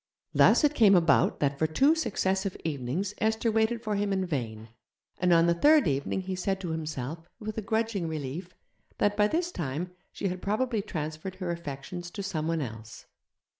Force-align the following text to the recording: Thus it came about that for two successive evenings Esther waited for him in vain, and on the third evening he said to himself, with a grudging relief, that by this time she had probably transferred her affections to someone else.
Thus 0.33 0.63
it 0.63 0.73
came 0.73 0.95
about 0.95 1.39
that 1.41 1.59
for 1.59 1.67
two 1.67 1.93
successive 1.93 2.57
evenings 2.63 3.13
Esther 3.19 3.51
waited 3.51 3.83
for 3.83 3.93
him 3.93 4.11
in 4.11 4.25
vain, 4.25 4.69
and 5.19 5.31
on 5.31 5.45
the 5.45 5.53
third 5.53 5.87
evening 5.87 6.21
he 6.21 6.35
said 6.35 6.59
to 6.61 6.69
himself, 6.69 7.29
with 7.39 7.55
a 7.59 7.61
grudging 7.61 8.07
relief, 8.07 8.55
that 8.97 9.15
by 9.15 9.27
this 9.27 9.51
time 9.51 9.91
she 10.11 10.27
had 10.27 10.41
probably 10.41 10.81
transferred 10.81 11.35
her 11.35 11.51
affections 11.51 12.09
to 12.09 12.23
someone 12.23 12.61
else. 12.61 13.05